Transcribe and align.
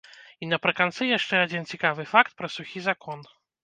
І 0.45 0.47
напрыканцы 0.53 1.03
яшчэ 1.17 1.43
адзін 1.43 1.71
цікавы 1.71 2.09
факт 2.17 2.31
пра 2.43 2.55
сухі 2.59 2.79
закон. 2.93 3.19